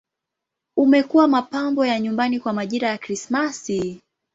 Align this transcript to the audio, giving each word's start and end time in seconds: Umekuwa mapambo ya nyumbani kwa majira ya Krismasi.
Umekuwa 0.77 1.27
mapambo 1.27 1.85
ya 1.85 1.99
nyumbani 1.99 2.39
kwa 2.39 2.53
majira 2.53 2.87
ya 2.87 2.97
Krismasi. 2.97 4.01